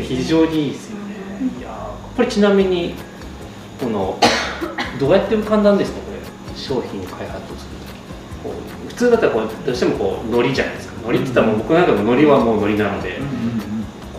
[0.00, 1.02] 非常にいいですよね。
[1.58, 2.94] いやーこれちなみに
[3.82, 4.16] この
[5.00, 6.56] どうやって浮かんだんですかこれ。
[6.56, 7.92] 商品開発をする時
[8.44, 8.54] こ
[8.86, 10.94] う普通だったらこうどうしてもこう海苔じゃないですか。
[11.02, 13.20] 海苔って言ったらもう僕なんかも海苔はもう海苔なので、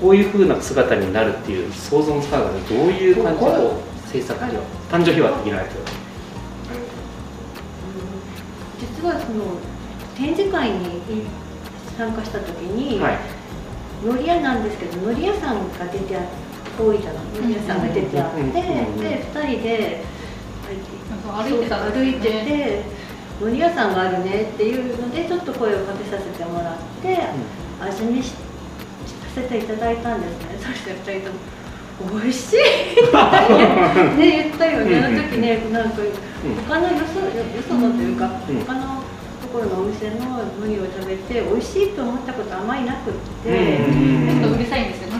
[0.02, 5.76] こういう風な姿になるっていう想像のつかないどういう感じで制作費は誕生費は的なやつ
[9.02, 9.58] 実はその
[10.18, 11.02] 展示会に
[11.98, 13.18] 参加した時に、はい。
[14.04, 16.20] 海苔屋なんですけど海苔屋さんが出てあ
[16.78, 16.98] 大分の
[17.40, 20.04] 海苔屋さんが出てあって、で2人で
[21.24, 22.84] 歩いて歩いてて
[23.42, 27.18] 海苔屋さんがあるねっていうのでちょっと声をかけさせてもらって、
[27.82, 28.36] 味見しさ
[29.36, 31.40] せていただいたんですねそして2人とも
[32.20, 32.62] 美味しいね
[34.18, 35.98] 言ったよねあの時ねなんか
[36.68, 37.26] 他のよそよ
[37.68, 38.30] そのというか、
[38.66, 39.04] 他の
[39.42, 40.16] ところのお店の
[40.60, 45.10] 海苔を食べて美味しいと思ったことあまりなくって、ちょっとうるさいんですよ。
[45.14, 45.20] あ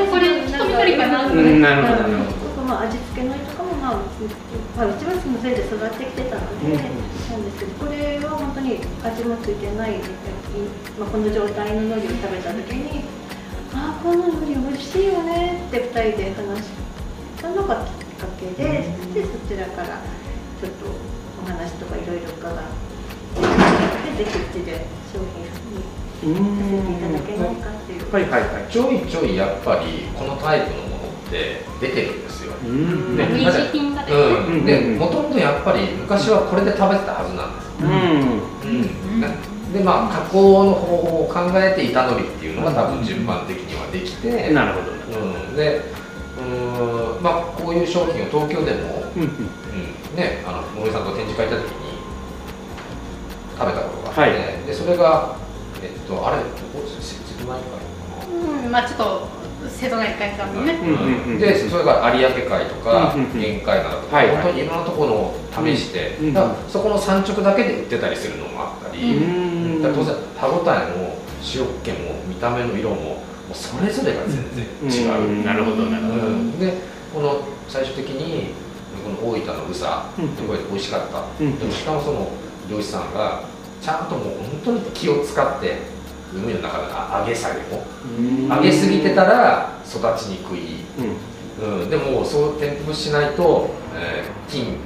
[0.10, 1.26] これ一人一人かな。
[1.28, 1.62] うん。
[1.62, 2.10] なるほど
[2.56, 3.94] そこまあ味付けのりとかもまあ、
[4.78, 7.44] まあ、うちはそのせいで育ってきてたので、なん。
[7.44, 10.00] ですけどこれは本当に味もついてない、
[11.00, 13.04] まあ、この状態の海苔を食べた時に
[13.74, 16.70] 「ああこの海苔美味しいよね」って2人で話し
[17.42, 18.64] たのがきっかけで、
[19.14, 20.00] でそちらから
[20.62, 20.86] ちょっと
[21.44, 23.61] お話とかいろいろ伺って
[24.18, 25.92] ぜひうちで商品に
[26.24, 26.56] うん。
[26.58, 28.12] させていただけないかっていう。
[28.12, 28.42] はいはい。
[28.42, 32.54] はいちょいちょいやっぱりこのタイプのものって出てるんですよ。
[32.64, 33.18] うん。
[33.18, 33.82] ね類似。
[34.12, 38.72] うん、でもともとやっぱり昔はこれで食べてたはずなんですうん。
[38.72, 39.74] うん。
[39.74, 44.92] でまあ加工の方法を考えて板のりっていうのが多分順番的にはできて、なるほど。
[44.92, 45.82] うん、で
[46.38, 47.24] うーん。
[47.24, 49.30] まあこういう商品を東京でも、うんうん。
[49.30, 51.92] うん、ねあの森さんと展示会行った時に
[53.58, 54.32] 食べたことがあって、はい。
[54.66, 55.36] でそれが
[55.82, 56.44] えっとあれど
[56.74, 57.82] こ瀬戸内海
[58.66, 59.28] うん、まあちょっと
[59.70, 60.74] 瀬戸内海さんのね。
[60.74, 61.40] うんうんうん。
[61.40, 66.18] でそれが有明海とか玄海灘とか、本当にいろんなところを試して、
[66.68, 69.20] そこの産直だけで売ってたりするのもあったり、
[69.82, 71.18] 当然歯ごたえも
[71.56, 73.18] 塩っ気も見た目の色もも
[73.52, 76.28] うそれぞれが全然違う、うんなるほどなるほど。
[76.28, 76.60] うん。
[76.60, 76.74] で
[77.14, 78.54] この最終的に
[79.04, 79.84] この大分の宇佐
[80.20, 80.48] うん。
[80.48, 81.60] これ美味しかった、うん。
[81.60, 82.32] でもしかもその
[82.70, 83.44] 漁師さんが
[83.82, 85.78] ちゃんともう本当に気を使って
[86.34, 86.84] 海の中で
[87.20, 87.84] 揚げ下げも
[88.54, 90.82] 揚げすぎてたら育ちにくい、
[91.60, 91.82] うん。
[91.82, 94.78] うん、でもそう添付しないと、えー金、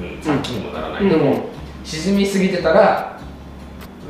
[0.00, 1.08] うん、残金にもならない、うん。
[1.08, 1.46] でも
[1.84, 3.18] 沈みすぎてたら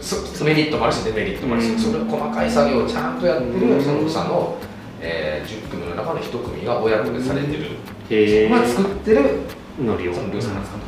[0.01, 1.79] そメリットもあるしデメリットもあるし、うん。
[1.79, 3.77] それ細かい作業をちゃんとやってうん。
[3.77, 4.57] るその宇佐の、
[5.01, 9.41] えー、10組の中の1組が親子でされてる、まあ、作ってる
[9.81, 10.81] の漁師さんが作っ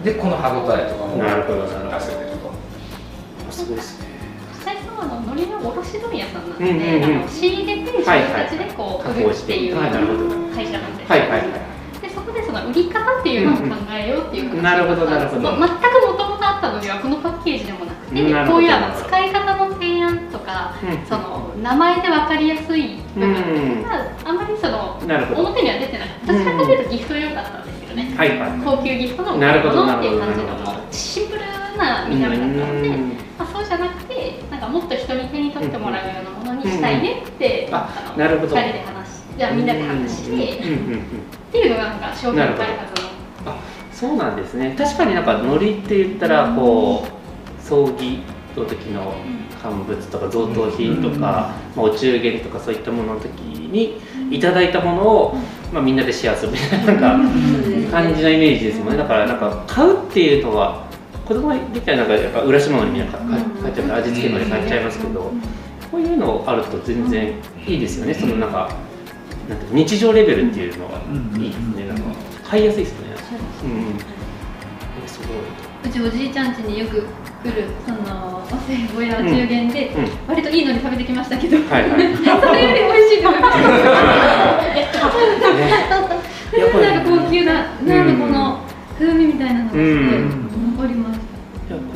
[0.00, 2.29] たでこの歯ごたえとかも出せてる。
[2.29, 2.29] と
[3.50, 4.06] すごいですね。
[4.58, 7.18] 実際そのあの海苔の卸問屋さんなんで、うんうんうん。
[7.18, 9.76] あの仕入れて自分たちでこうはいはい売るっていう
[10.54, 11.08] 会社なんですよ。
[11.08, 15.42] はいはいはでそこでその売り方っていうのを考えようっていううんうんなるほどなるほど。
[15.42, 18.14] 全くもともとあったのにはこのパッケージでもなくて
[18.50, 21.06] こういうあの使い方の提案とか、うん。
[21.06, 31.40] その名前で分かりやすい部分っていうのがあまりその表には出てないどちらかというとギフト用だったんですよね、はいはい高級ギフトのものっていう感じのシンプル
[31.76, 33.29] な見た目だったので、
[33.60, 38.56] そうじゃなくてなんかもっと人に手に取ってもらうようなものにしたいねって、うんあのなるほど。
[38.56, 40.62] 2人で話しじゃあみんなで話して、っ
[41.52, 43.10] ていうのがなんか商品開発の
[43.92, 44.74] そうなんですね。
[44.76, 48.22] 確かになんか海苔って言ったらこう葬儀
[48.56, 49.14] の時の
[49.62, 54.00] 乾物とか贈答品とか、まあ、お中元とかそういったものの時に
[54.34, 55.36] いただいたものを、
[55.72, 58.96] まあ、みんなでシェアするみたいななんか感じのイメージですもんね。
[58.96, 60.89] だからなんか買うっていうのは
[61.30, 65.30] 子供ができたらなんかやっぱ浦島のりみんな買買っちゃう味付けのり買っちゃいますけど
[65.88, 67.32] こういうのあると全然
[67.68, 68.14] いいですよね。
[68.14, 68.68] そのなんか
[69.48, 70.98] なんていうの日常レベルっていうのは
[71.38, 72.02] いいですねなんか
[72.42, 73.06] 買いやすいですね。
[73.62, 75.06] うん。
[75.06, 75.36] すごい
[75.88, 77.04] うちおじいちゃん家によく来
[77.54, 80.04] るそのお歳暮や中元で、うん。
[80.04, 82.16] うん割といいのに食べてきましたけど、はいはい。
[82.16, 83.70] それより美味しいって思いましたね。
[86.58, 87.54] やっぱりなんか高級な
[87.86, 88.18] なん。
[88.18, 88.58] かこの
[88.98, 90.50] 風味みたいなのがすごいうん。
[90.76, 91.19] 残ります、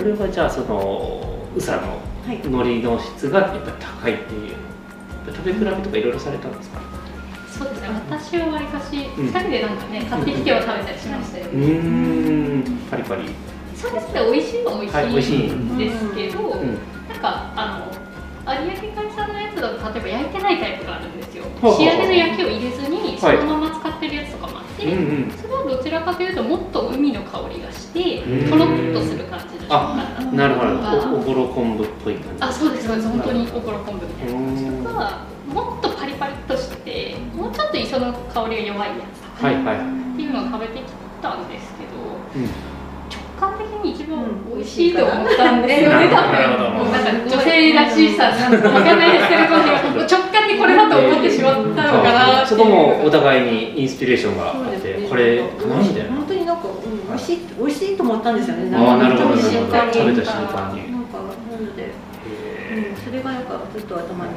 [0.04, 1.22] れはじゃあその
[1.56, 2.40] 宇佐のはい。
[2.44, 4.54] 海苔の質がやっぱり高いっていう。
[5.26, 6.80] 食べ比べとかいろいろされたんですか？
[7.50, 7.88] そうですね。
[8.10, 9.28] 私はわりかしうん。
[9.28, 12.64] 2人でなんかね買ってきては食べたりしましたようん。
[12.90, 13.22] パリパリ。
[13.76, 14.20] そうですね。
[14.32, 21.44] 美味しいは美はい美味しい味しいんですけど、うんなんかあの有明海産のやつだと例えば焼いてないタイプがあるんですよ。
[21.62, 24.84] 仕上げの焼きを入れずにそはいのまま使ってるやつとかもあって、
[25.68, 28.50] どちらかというともっと海の香りがしてうん。
[28.50, 31.16] とろっとする感じのなるほど。
[31.16, 32.42] おおぼろ昆布っぽい感じ。
[32.44, 33.08] あそうですそうです。
[33.08, 35.18] 本当におぼろ昆布みたいな感じうとか
[35.52, 39.76] もっとパリパリっとしてもうちょっと磯の香りが弱いやつとか、はいはい。
[39.76, 39.80] っ
[40.16, 40.82] ていうのを食べてき
[41.22, 41.92] たんですけど
[42.36, 42.50] うん。
[43.40, 44.56] 直感的に一番うん。
[44.56, 46.84] 美味しいと思ったんですよね、多なるほど。
[46.84, 48.60] 分なんか女性らしさなん。
[48.62, 49.54] かわかんないですけれど
[50.34, 51.60] 感にこれだと思ってしまった
[51.92, 55.08] のかなっていうそこもお互いにインスピレーションがあって、ね。
[55.08, 58.76] これかなみたいな本当になんか、うん、美味しい美味しいと思ったんですよね。
[58.76, 59.50] ああなるほどなるほど。
[59.50, 60.92] 食べた瞬間に。
[60.92, 64.32] なんかなので、へうん、それがなんかずっと頭に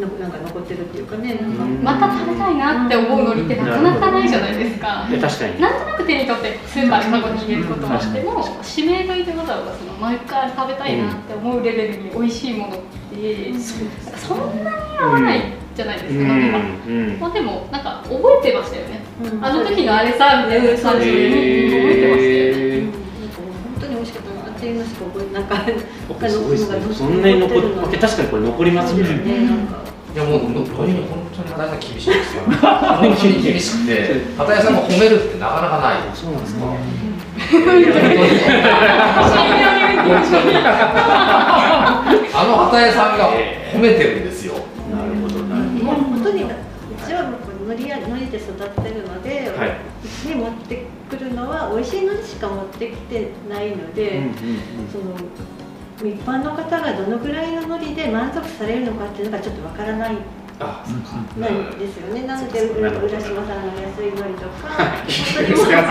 [0.00, 1.34] のなんか残ってるっていうかね。
[1.34, 1.82] なんか、うん。
[1.82, 5.06] また食べたいなって思うのりってなかなかないじゃないですか。
[5.08, 5.60] 確かに。
[5.60, 8.44] なんとなく手に取ってスーパーにカゴに入れることはあっても
[8.76, 12.80] 指名といてわざわざその毎回食べたいなって思うレベルに美味しいものっ
[13.12, 17.18] てそんなに合わないじゃないですか、うん飲めばうん。
[17.20, 19.00] まあでもなんか覚えてましたよね。
[19.22, 19.44] うん。
[19.44, 20.68] あの時のあれさみたいな。
[20.82, 21.12] 感じで
[21.70, 22.82] 覚えてましたよね。
[22.82, 26.94] なんか本当に美味しかったなっていうのしか覚えなんかーすごいですね。
[26.94, 29.00] そんなに残って確かにこれ残りますね。
[30.12, 30.66] いやもう海に
[31.08, 32.42] 本当に私は厳しいですよ。
[32.44, 34.20] 本当に厳しくて。
[34.36, 36.12] 畑屋さんが褒めるってなかなかない。
[36.14, 36.66] そうなんですか。
[42.34, 43.30] あの畑屋さんが
[43.72, 44.54] 褒めてるんですよ
[51.68, 54.32] は美味しい海苔しか持ってきてないので、うんうん
[54.92, 55.04] その
[56.02, 60.16] 一般の方がどのぐらいの海苔で満足されるのかっていうのがちょっとわからない。
[60.58, 60.84] あ
[61.38, 62.22] ないですよね。
[62.26, 64.86] なので、浦浦島さんの安い海苔とか、本
[65.36, 65.82] 当にもう、いや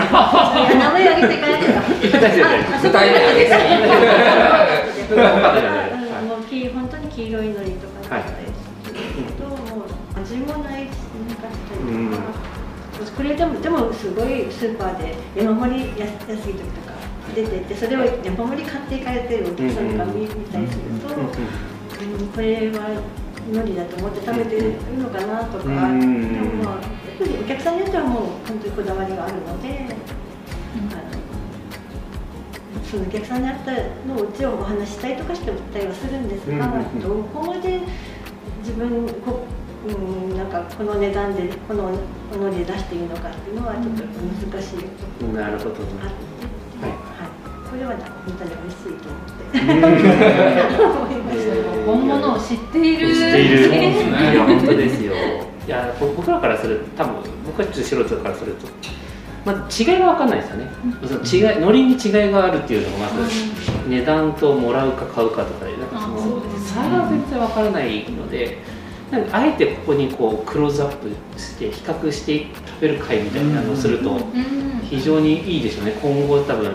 [0.76, 1.38] 名前挙げてい。
[1.38, 1.60] かな い。
[1.62, 1.80] とか。
[2.20, 3.52] 大丈夫大丈夫具体名挙げす
[5.08, 7.46] ぎうんもう黄本当に黄色い。
[7.46, 8.34] 海苔とかだったり
[8.84, 10.82] すると、もう味もない。
[10.84, 10.88] し
[11.28, 12.51] なかったりとか。
[13.10, 16.92] これでもでもすごいスーパーで山盛り安い時とか
[17.34, 21.26] 出てってそれを山盛り買っていかれてるお客さんが見見たりすると、うん
[22.34, 23.00] これは
[23.48, 25.76] 海苔だと思って食べてるのかなとか、でも
[26.64, 26.82] まあやっ
[27.18, 29.96] ぱりお客さんによってはもう本当にこだわりがあるので、
[32.90, 33.72] そのお客さんに合った
[34.08, 37.80] のをうちをお話したりとかして売ったりはするんですが、どこまで
[38.60, 39.44] 自分こ
[39.82, 41.90] うんなんかこの値段でこの
[42.32, 44.78] おのりで出していいのかっていうのはちょっと難しい。
[44.78, 44.86] と
[45.26, 45.82] ころがなるほどあって、
[46.80, 46.90] はい。
[46.90, 47.30] はい、
[47.68, 49.58] これは本当に美味しいと思って。
[49.58, 49.70] 思
[51.10, 53.12] いました本物を知っている。
[53.12, 53.70] 知っている。
[53.70, 53.76] ね
[54.32, 55.12] いや本当ですよ。
[55.14, 57.14] いやぼ僕らからすると多分
[57.46, 58.66] 僕はちょっと素人からすると。
[59.44, 60.70] まず違いが分かんないですよね、
[61.04, 68.58] その違い海苔に違いがあるっていうのがまず値段ともらうか買うかとかでなんかそあのそうです差が全然分からないので
[69.12, 74.80] なんかあえてここにこうクローズアップして比較して食べる会みたいなのをするとうん。
[74.88, 75.92] 非常にいいでしょうね。
[76.02, 76.66] 今後多分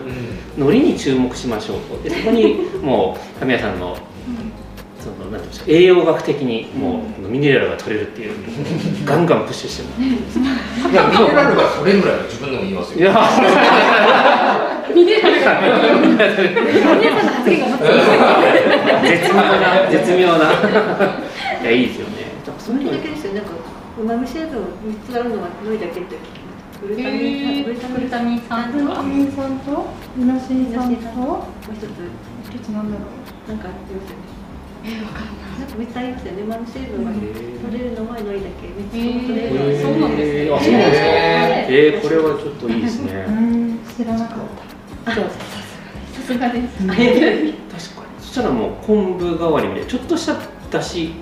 [0.56, 0.64] うん。
[0.68, 2.00] 海苔に注目しましょうと。
[2.02, 3.96] でそこにもう神谷さんの
[5.00, 8.34] そのなんていうんですか栄養学的にもうミネラルが取れるっていう
[9.04, 10.90] ガンガンプッシュしても。
[10.90, 13.00] いやミネラルが取れるぐらいは自分でも言いますよ。
[13.00, 13.14] いや。
[14.94, 15.60] ミネラルが。
[19.02, 20.52] 絶妙な絶妙な。
[21.60, 23.34] いやいいですよねだからそれだけですよ。
[23.34, 23.50] なんか
[24.00, 26.16] うまみ成分3つあるのはどれだけって。
[26.80, 29.86] グルタミングルタミングルタミン酸グルタミン酸と？
[30.16, 31.10] イノシン酸と？
[31.10, 31.90] もう一つ
[32.54, 34.38] 一つなんだろうなんかありますよね。
[35.58, 36.42] なんか3つありますよね。
[36.42, 38.30] うまみ成分が取れるのはだけ。
[38.30, 40.32] 3つ取れるそうなんです。
[40.32, 43.26] ねえーあそうなんですかへえー、これはちょっといいですね。
[43.96, 44.38] 知らなかっ
[45.04, 45.14] た。
[45.14, 45.20] さ
[46.24, 47.52] すがです 確かに。
[48.20, 49.90] そしたらもう昆布代わりみたいな。
[49.90, 50.36] ちょっとした
[50.70, 51.14] だし。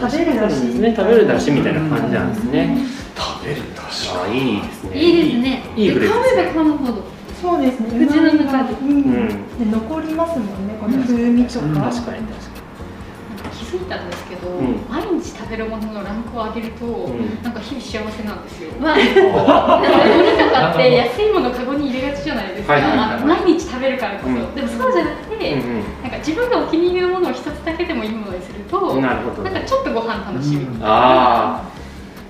[0.00, 0.52] 食べるだし。
[0.52, 2.78] ですね食べるだしみたいな感じなんですね。
[3.16, 4.10] 食べるだし。
[4.12, 4.98] あいいですね。
[4.98, 5.62] いいですね。
[5.76, 6.22] いいいいフレーズ。
[6.22, 7.02] ですねで噛めば噛むほど。
[7.40, 8.06] そうですね。
[8.06, 8.72] 口の中で。
[8.72, 8.88] うん。
[8.88, 9.02] うん。
[9.58, 12.56] で残りますもんねこの風味とか、確かに確か
[13.52, 14.84] 気づすぎたんですけど、うん。
[14.88, 17.42] 毎日食べるもののランクを上げると、ん。
[17.42, 18.70] なんか日々幸せなんですよ。
[18.80, 19.04] わどれ
[20.36, 23.24] とかって安いものカゴに入れがちじゃないですか、はいはいはいはい。
[23.44, 24.54] 毎日食べるからこそ、うん。
[24.54, 29.42] でもそうじゃなくて、うんなんか自分がお気に入りのものを一つだけでもいいものにすると、うんなるほど。
[29.42, 30.78] なんかちょっとご飯楽しみ、うん。
[30.82, 31.62] あ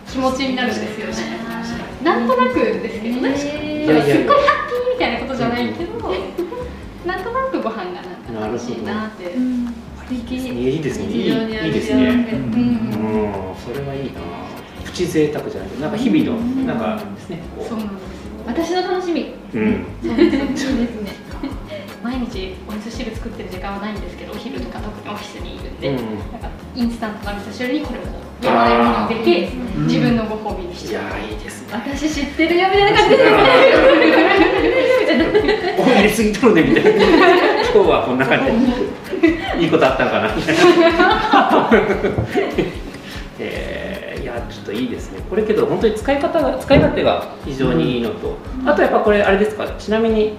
[0.06, 1.38] 気持ちになるんですよね。
[2.02, 3.28] なんとなくですけどね。
[3.84, 4.16] いやいやいや。
[4.16, 6.14] すっごいハッピーみたいなことじゃないけど、
[7.04, 9.34] なんとなくご飯がなんか楽しいなって。
[10.08, 10.50] いいですね。
[10.52, 12.06] いいいいですね。
[12.32, 12.52] うん。
[12.52, 12.58] う
[13.26, 13.56] ん。
[13.56, 14.20] それはいいな。
[14.84, 17.88] プチ贅沢じゃなくてなんか日々のなんかですねこそうなん
[18.54, 18.80] ですよ。
[18.80, 19.34] 私の楽しみ。
[19.54, 19.84] うん。
[20.02, 21.25] そうですね
[22.06, 25.96] 毎日お味噌汁作ってる時間はないんですけど、お昼とか特にオフィスにいるんで、うん
[26.30, 28.02] なんかインスタントな味噌汁にこれを
[28.40, 31.02] 山のように入れて、うん自分のご褒美にしいちゃう。
[31.10, 31.72] やいいですね。
[31.72, 33.24] 私知ってるよみたいな感じで。
[35.78, 36.90] お入れすぎとるねみたいな。
[36.94, 38.52] 今日はこんな感じ。
[39.20, 39.28] で
[39.60, 40.34] いいことあったんかな。
[40.34, 41.70] みたいな
[43.40, 45.20] えー、いやちょっといいですね。
[45.28, 49.68] これけど本当に使い方が使い勝手が非常にいいのと、あとやっぱこれあれですか？
[49.76, 50.38] ちなみに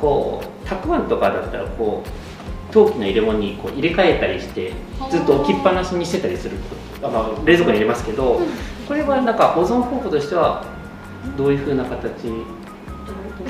[0.00, 4.72] こうたくあんとかだったらこう陶器の入れ物にこう入れ替えたりして
[5.10, 6.56] ずっと置きっぱなしにしてたりする
[7.02, 8.40] あ、まあ、冷蔵庫に入れますけど、
[8.86, 10.64] これはなんか保存方法としては
[11.36, 12.28] どういうふうな形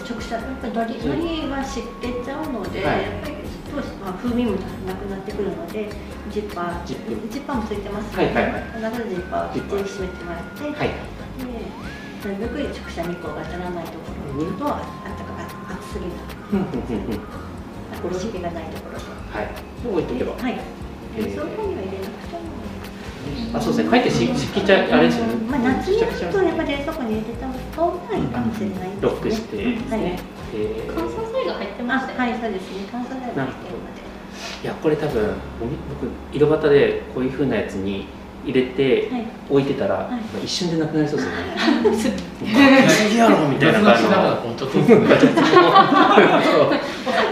[0.09, 3.03] 直射やっぱり海苔海苔は湿気ちゃうので、はい。
[3.03, 3.35] やっぱり
[3.69, 4.53] 少し、まあ、風味も
[4.87, 5.91] なくなってくるので
[6.31, 8.63] ジッパージップジッパーもついてますはいはいはい。
[8.93, 10.89] 必ずジッパーをきっちり閉めてもらって、はい。
[10.89, 10.95] で
[12.19, 15.18] なるべく直射日光が当たらないところと、あった
[15.89, 15.97] か
[18.03, 19.49] く暑すぎないがないところとはい。
[19.87, 20.53] 置いとけばはい。
[20.53, 20.63] には
[21.23, 22.43] 入れなくても
[23.55, 23.85] あそうです。
[23.85, 25.35] ね、書いてし湿気ちゃあれですよね。
[25.51, 30.19] まあ、夏になるとやっぱり冷蔵庫に入れてた方がいいかもしれないロックしてですはい。
[30.95, 32.25] 乾燥剤が入ってましたよね。
[32.25, 32.87] あはいそうですね。
[32.93, 34.09] 乾燥剤が入ってるので。
[34.63, 35.35] いやこれ多分
[35.91, 38.07] 僕色型でこういう風なやつに
[38.49, 42.19] 入れてはい置いてたら、はい一瞬でなくなりそうですよね。
[43.51, 44.11] みたいな感じの。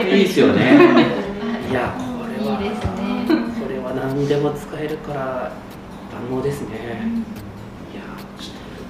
[0.16, 0.76] いいですよね。
[1.70, 2.86] いやこれはいいですね
[3.60, 5.52] これは何でも使えるから
[6.30, 6.76] 万能ですね。
[7.92, 8.02] いや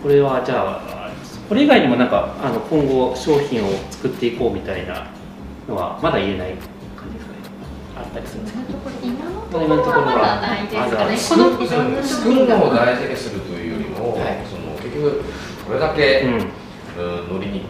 [0.02, 1.10] これはじゃあ
[1.48, 5.06] これ以外にもなんかあの今後商品を作っていこうみたいな
[5.68, 6.50] のはまだ言えない
[6.96, 7.38] 感じですかね。
[7.96, 9.15] あったりするんですか？
[9.62, 11.46] 今のところはまだないですかね。
[11.50, 15.24] この作るのを大事にするというよりも、はいその結局
[15.66, 16.32] これだけ、うん。
[16.34, 16.46] うん
[16.96, 17.66] ノリに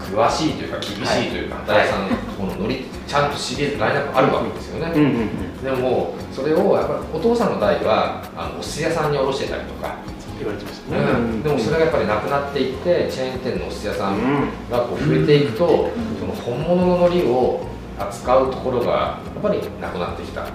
[0.00, 2.08] 詳しいというか厳しいというか、畑井さん
[2.38, 5.62] このノリちゃんとシリーズラインナップあるわけですよね、うんうんうん。
[5.62, 9.96] でもそれをやっぱりお父さんの代はあのお寿司屋さんに卸してたりとか、
[10.38, 11.42] 言われてましたね。
[11.42, 17.66] でもそれがやっぱりなくなっていってチェーン店のお寿司屋さんがこう増えていくと、その本物の海苔を
[17.98, 20.46] 扱うところがやっぱりなくなってきた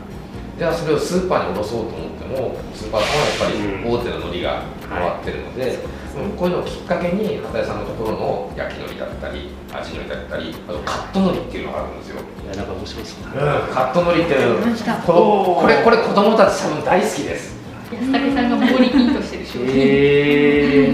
[0.58, 6.02] じゃあそれをスーパーに卸そうと思ってもスーパーさんはやっぱり大手の海苔が回ってるので、うん
[6.38, 13.68] こういうのをきっかけに畑井さんのところの焼き海苔だったり味海苔だったりあとカット海苔っていうのがあるんですよ、いやなんか面白そううん、だな。
[13.74, 17.56] カット海苔っていうましたここれこれ子供たち多分大好きです
[17.94, 19.68] 安武さんがモーリピンとしてる商品。
[19.70, 20.92] へえ。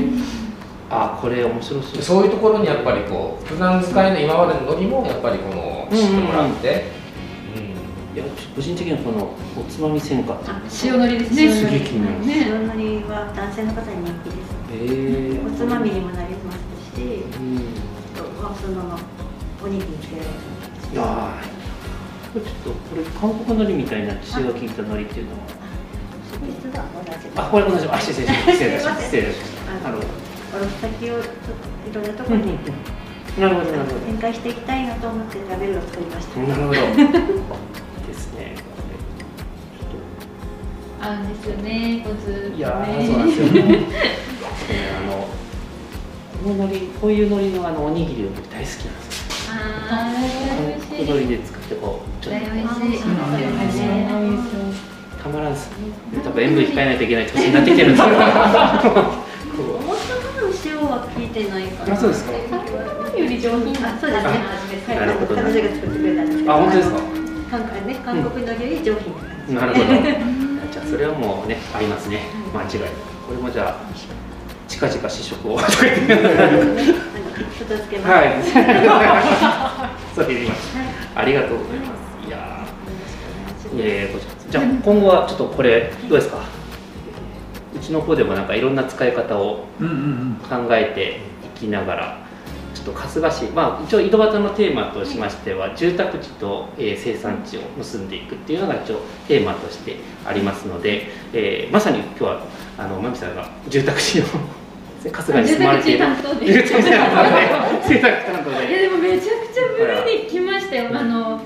[0.90, 2.02] あこれ面白そう。
[2.02, 6.86] そういうところにやっぱりこう普段使いの今までの海苔もやっぱりこの知ってもらって、
[8.16, 8.24] いや
[8.56, 15.40] 個人的にはこのおつまみ専科っていうの塩のりですねすげえ気になるね白のりは男性の方に人気ですへえ。
[15.46, 16.58] おつまみにもなります
[16.98, 17.62] しうん。
[18.16, 19.00] あとはそのまま
[19.64, 20.28] お肉につけられ
[22.34, 25.40] これちょっとこれ韓国海苔みたいな血が効いた海苔っていうのは。
[27.38, 27.88] あこれ同じ。
[27.88, 28.52] あ失礼しました。
[28.52, 29.02] 失礼いたしました。
[29.04, 29.74] 失礼いたしました。
[29.74, 30.08] なるほど。
[30.58, 31.34] 卸先をちょっ
[31.86, 32.58] といろんなところに
[33.40, 34.00] なるほどなるほど。
[34.00, 36.40] 展開していきたいなと思ってラベルを作りました。
[36.40, 36.74] なるほど。
[38.08, 38.56] ですね。
[41.00, 43.62] 合うんですよねこうずいやーそうなんですよね。
[43.62, 43.86] ね
[44.98, 45.28] あの
[46.44, 48.92] この海苔こういう海苔のあのおにぎりを僕大好きなんですよ。
[49.52, 54.74] あー韓国海苔で作ってこうちょっと美味しいうん
[55.24, 55.70] たまらんす。
[56.24, 58.18] 多分塩分控えないといけない年になってきてるんですけど。
[60.98, 61.94] 思った分塩は効いてないかな。
[61.94, 64.34] あそうですかより上品なあそうですね。
[64.88, 66.52] 彼女が作ってくれたんですけど。
[66.54, 66.98] あ本当ですか。
[67.52, 70.02] 韓国ね、韓国のより上品な感なるほど。
[70.72, 72.22] じゃあそれはもうね合いますね。
[72.54, 72.70] 間違い。
[73.28, 73.76] これもじゃあ
[74.68, 75.56] 近々試食を。
[75.58, 75.88] 片付
[77.96, 78.12] けます。
[78.12, 78.36] はい。
[80.16, 80.78] それでいます。
[80.78, 80.86] はい。
[81.16, 81.98] ありがとうございます。
[82.28, 82.66] いや
[84.50, 86.38] じゃあ今後はちょっとこれどうですか？
[87.88, 89.66] うちの方でもなんかいろんな使い方を
[90.50, 92.28] 考えていきながら
[92.76, 102.42] ちょっと春日市、まあ、一応井戸端のテーマとしましては、住宅地と、えー生産地を結んでいくっていうのが一応テーマとしてありますので、えーまさに今日は
[102.78, 104.26] あのまみさんが住宅地の
[105.12, 106.06] 春日に住まれている。
[106.06, 106.46] 住宅地担当で。
[106.46, 107.12] 住宅地担
[107.88, 107.88] 当で。
[107.88, 111.44] 住宅地担当いやででもめちゃくちゃ無理に来ましたよ、あのこ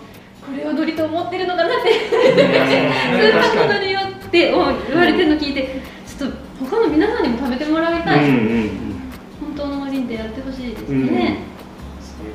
[0.58, 1.94] れを乗りと思ってるのかなって。
[1.94, 5.82] スーパーの乗りよってお言われてるの聞いて
[6.70, 8.70] 他の皆さんにも食べてもらいたい、うんうんうん。
[9.42, 11.08] 本当のマリンでやってほしいですうん。
[11.08, 11.38] ね、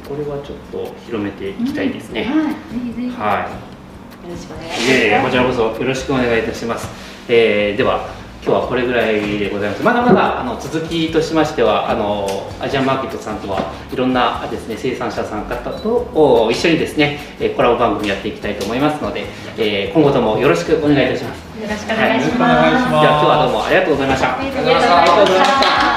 [0.08, 2.46] これはちょっと広めていきたいですね、はい。
[2.48, 2.54] ぜ
[2.84, 3.16] ひぜひ。
[3.16, 4.26] はい。
[4.28, 6.88] よろしくお願いしいえいえこちらこそよろしくお願いいたします。
[7.28, 8.08] えーでは
[8.44, 9.82] 今日はこれぐらいでございます。
[9.82, 12.26] まだまだあの続きとしましてはあの
[12.60, 19.24] アジアンマーケットさんとはいろんなですね生産者さん方とお一緒にですねえーコラボ番組やっていきたいと思いますので、
[19.58, 21.45] えー今後ともよろしくお願いいたします。
[21.66, 22.38] よろしくお願いします。
[22.38, 22.90] 願いします。
[22.90, 24.38] では今日はどうもありがとうございました。
[24.38, 25.95] ありがとうございました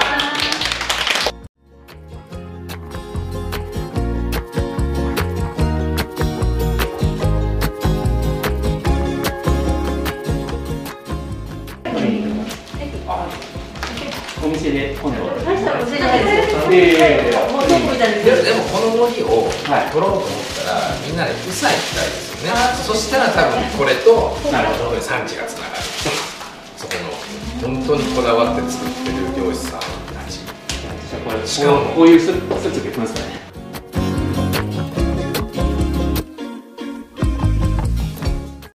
[32.69, 33.38] ーツ着てくんですかね。